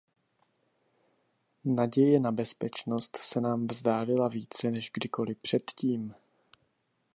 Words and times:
Naděje 1.65 2.19
na 2.19 2.31
bezpečnost 2.31 3.17
se 3.17 3.41
nám 3.41 3.67
vzdálila 3.67 4.27
více 4.27 4.71
než 4.71 4.91
kdykoli 4.93 5.35
předtím. 5.35 6.13